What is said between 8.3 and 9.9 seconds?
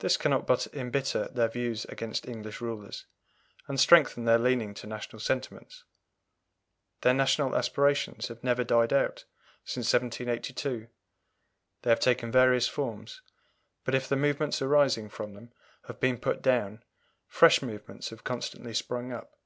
never died out since